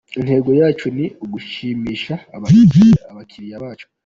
[0.17, 2.13] Intego yacu ni ugushimisha
[3.09, 3.87] abakiliya bacu.